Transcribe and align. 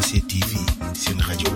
ACTV, 0.00 0.56
c'est 0.94 1.12
une 1.12 1.20
radio. 1.20 1.46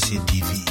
Brasil 0.00 0.24
TV. 0.24 0.69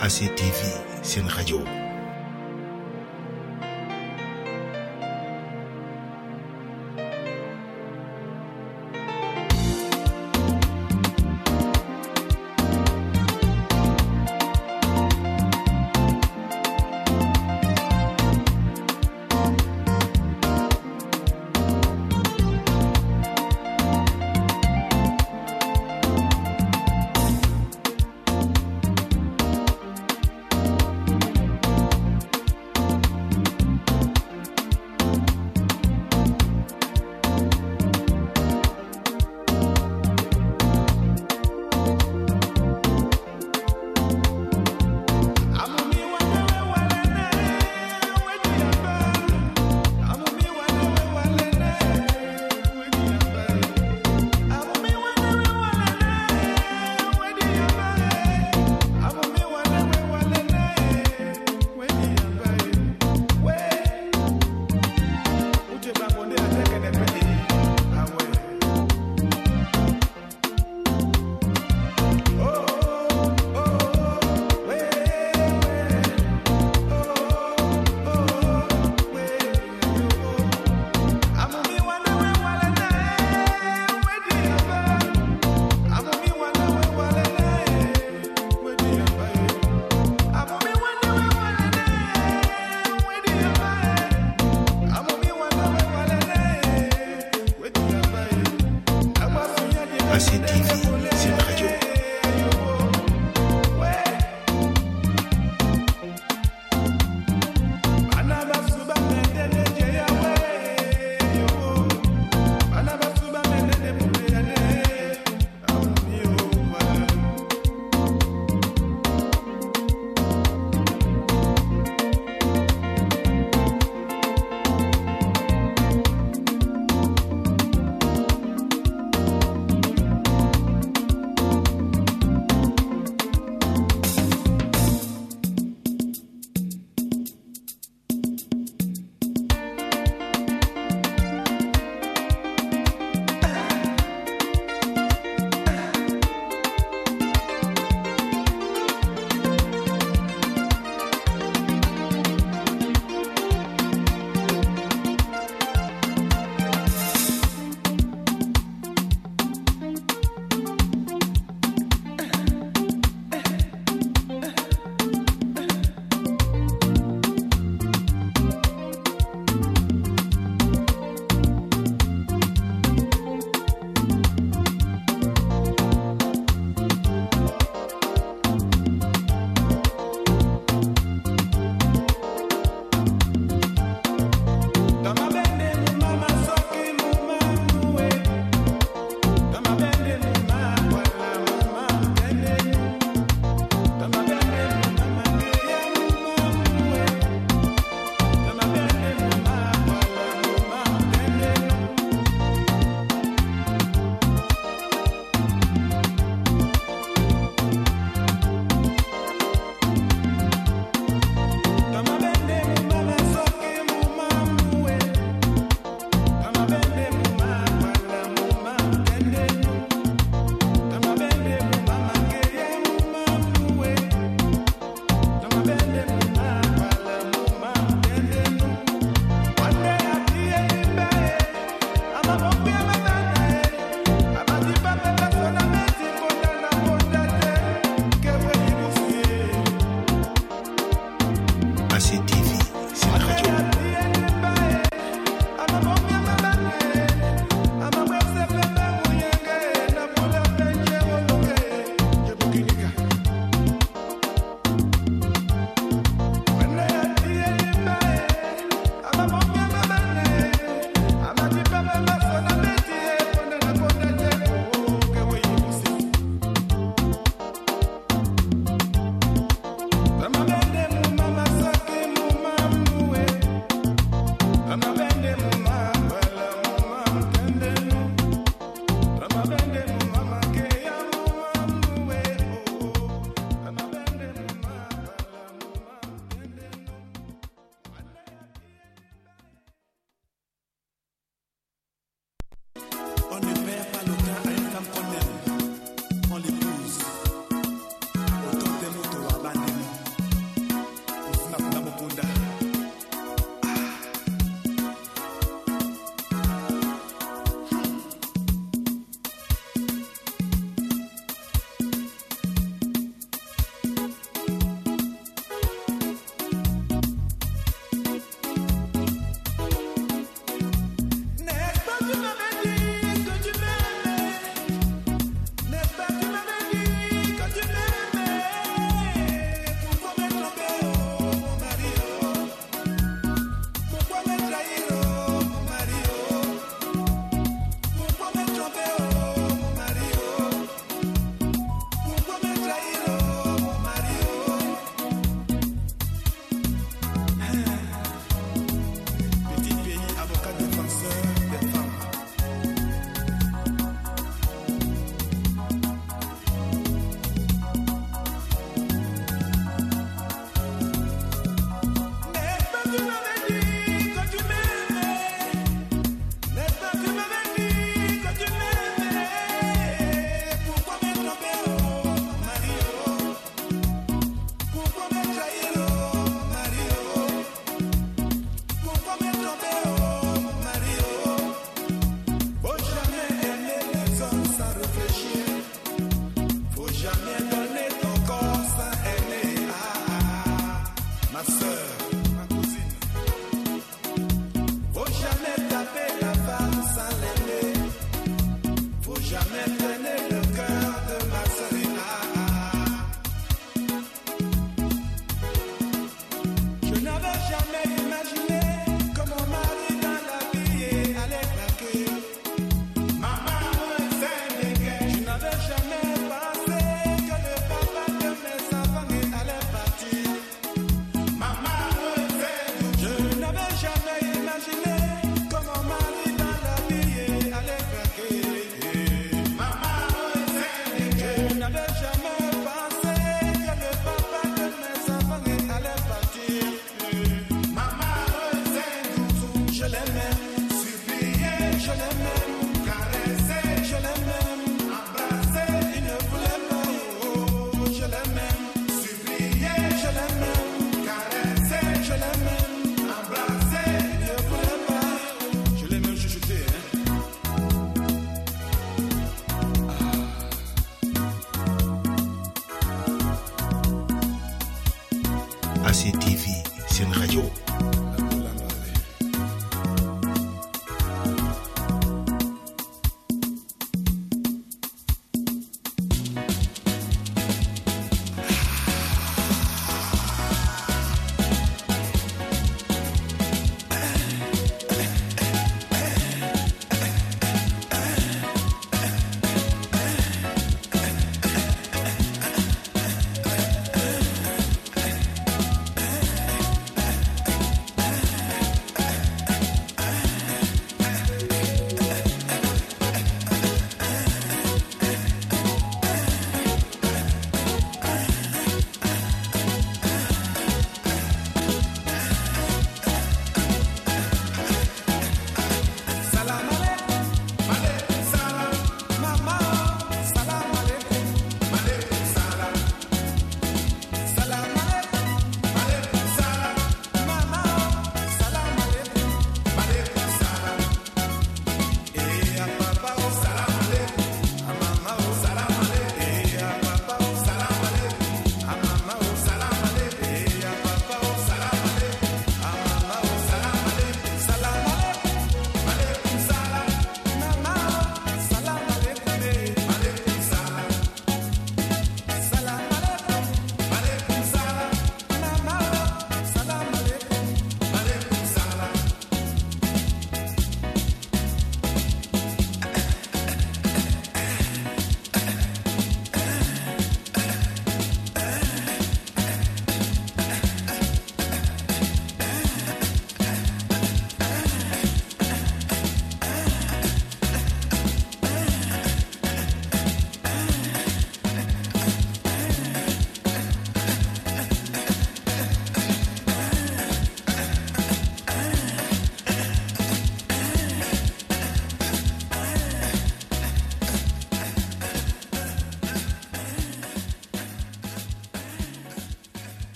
ACTV 0.00 1.04
seen 1.04 1.28
rajo 1.28 1.79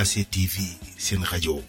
ACTV 0.00 0.56
seen 0.96 1.22
rajo 1.24 1.62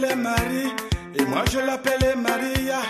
Marie 0.00 0.72
et 1.14 1.24
moi 1.24 1.44
je 1.52 1.58
l'appelais 1.58 2.16
Maria. 2.16 2.80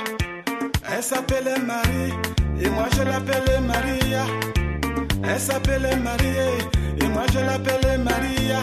Elle 0.90 1.02
s'appelait 1.02 1.58
Marie 1.58 2.12
et 2.60 2.68
moi 2.70 2.86
je 2.96 3.02
l'appelais 3.02 3.60
Maria. 3.60 4.24
Elle 5.22 5.38
s'appelait 5.38 5.96
Marie 5.96 6.62
et 7.00 7.08
moi 7.08 7.24
je 7.32 7.40
l'appelais 7.40 7.98
Maria. 7.98 8.60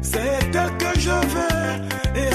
C'est 0.00 0.20
elle 0.54 0.76
que 0.78 1.00
je 1.00 1.10
veux 1.10 2.33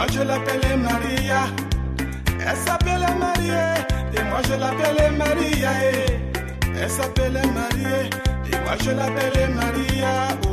moi 0.00 0.06
je 0.14 0.22
l'appelais 0.22 0.76
Maria. 0.78 1.42
Elle 2.40 2.56
s'appelait 2.56 3.14
Marie 3.18 3.50
et 4.16 4.22
moi 4.30 4.40
je 4.48 4.54
l'appelais 4.54 5.10
Maria. 5.10 5.70
Eh. 5.92 6.80
Elle 6.80 6.88
s'appelait 6.88 7.46
Marie 7.58 8.08
et 8.50 8.58
moi 8.64 8.76
je 8.82 8.90
l'appelais 8.92 9.48
Maria. 9.48 10.49